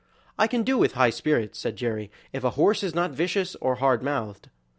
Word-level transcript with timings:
"I 0.35 0.47
can 0.47 0.63
do 0.63 0.79
with 0.79 0.93
high 0.93 1.11
spirits," 1.11 1.59
said 1.59 1.75
Jerry, 1.75 2.09
"if 2.33 2.43
a 2.43 2.49
horse 2.57 2.81
is 2.81 2.95
not 2.95 3.11
vicious 3.11 3.53
or 3.57 3.75
hard 3.75 4.01
mouthed." 4.01 4.49